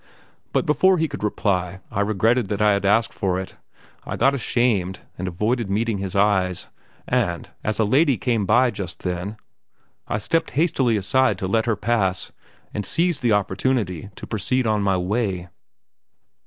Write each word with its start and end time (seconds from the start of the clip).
But 0.51 0.65
before 0.65 0.97
he 0.97 1.07
could 1.07 1.23
reply 1.23 1.79
I 1.91 1.99
regretted 2.01 2.49
that 2.49 2.59
I 2.59 2.73
had 2.73 2.85
asked 2.85 3.13
for 3.13 3.39
it. 3.39 3.55
I 4.03 4.17
got 4.17 4.33
ashamed 4.33 5.01
and 5.15 5.27
avoided 5.27 5.69
meeting 5.69 5.99
his 5.99 6.15
eyes, 6.15 6.69
and, 7.07 7.51
as 7.63 7.77
a 7.77 7.85
lady 7.85 8.17
came 8.17 8.47
by 8.47 8.71
just 8.71 9.03
then, 9.03 9.37
I 10.07 10.17
stepped 10.17 10.49
hastily 10.57 10.97
aside 10.97 11.37
to 11.37 11.47
let 11.47 11.67
her 11.67 11.75
pass, 11.75 12.31
and 12.73 12.83
seized 12.83 13.21
the 13.21 13.33
opportunity 13.33 14.09
to 14.15 14.25
proceed 14.25 14.65
on 14.65 14.81
my 14.81 14.97
way. 14.97 15.49